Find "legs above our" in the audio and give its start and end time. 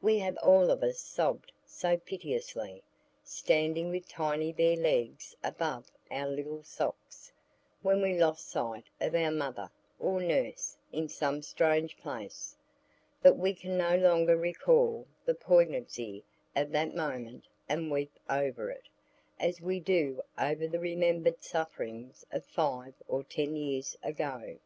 4.76-6.28